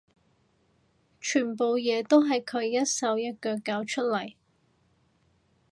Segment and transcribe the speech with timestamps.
[1.19, 4.33] 全部嘢都係佢一手一腳搞出嚟